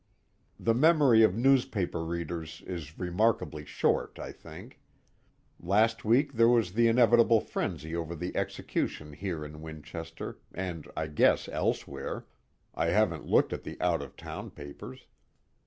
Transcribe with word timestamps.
The 0.59 0.73
memory 0.73 1.21
of 1.21 1.35
newspaper 1.35 2.03
readers 2.03 2.63
is 2.65 2.97
remarkably 2.97 3.65
short, 3.65 4.17
I 4.17 4.31
think. 4.31 4.79
Last 5.59 6.03
week 6.03 6.33
there 6.33 6.47
was 6.47 6.73
the 6.73 6.87
inevitable 6.87 7.39
frenzy 7.39 7.95
over 7.95 8.15
the 8.15 8.35
execution 8.35 9.13
here 9.13 9.45
in 9.45 9.61
Winchester, 9.61 10.39
and 10.55 10.87
I 10.97 11.05
guess 11.05 11.47
elsewhere 11.49 12.25
I 12.73 12.87
haven't 12.87 13.27
looked 13.27 13.53
at 13.53 13.61
the 13.61 13.79
out 13.79 14.01
of 14.01 14.15
town 14.17 14.49
papers. 14.49 15.05